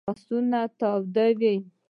لاسونه 0.07 0.59
تودې 0.79 1.27
وي 1.39 1.55